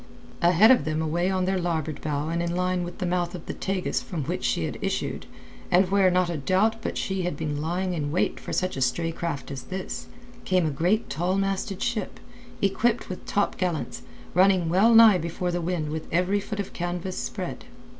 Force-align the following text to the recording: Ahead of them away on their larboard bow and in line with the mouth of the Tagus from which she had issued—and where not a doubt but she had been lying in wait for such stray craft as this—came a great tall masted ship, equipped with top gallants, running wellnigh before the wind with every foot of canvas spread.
Ahead 0.41 0.71
of 0.71 0.83
them 0.83 0.99
away 0.99 1.29
on 1.29 1.45
their 1.45 1.59
larboard 1.59 2.01
bow 2.01 2.29
and 2.29 2.41
in 2.41 2.55
line 2.55 2.83
with 2.83 2.97
the 2.97 3.05
mouth 3.05 3.35
of 3.35 3.45
the 3.45 3.53
Tagus 3.53 4.01
from 4.01 4.23
which 4.23 4.43
she 4.43 4.63
had 4.63 4.79
issued—and 4.81 5.91
where 5.91 6.09
not 6.09 6.27
a 6.27 6.37
doubt 6.37 6.77
but 6.81 6.97
she 6.97 7.21
had 7.21 7.37
been 7.37 7.61
lying 7.61 7.93
in 7.93 8.11
wait 8.11 8.39
for 8.39 8.51
such 8.51 8.75
stray 8.81 9.11
craft 9.11 9.51
as 9.51 9.65
this—came 9.65 10.65
a 10.65 10.71
great 10.71 11.07
tall 11.07 11.37
masted 11.37 11.83
ship, 11.83 12.19
equipped 12.63 13.09
with 13.09 13.27
top 13.27 13.57
gallants, 13.59 14.01
running 14.33 14.69
wellnigh 14.69 15.19
before 15.19 15.51
the 15.51 15.61
wind 15.61 15.91
with 15.91 16.11
every 16.11 16.39
foot 16.39 16.59
of 16.59 16.73
canvas 16.73 17.15
spread. 17.19 17.65